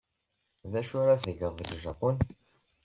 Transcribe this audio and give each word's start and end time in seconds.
D 0.71 0.73
acu 0.79 0.95
ara 1.01 1.21
tgeḍ 1.23 1.53
deg 1.57 1.71
Japun? 1.85 2.15